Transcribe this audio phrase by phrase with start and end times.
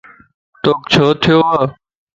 [0.63, 1.41] توکَ ڇو ٿيوَ؟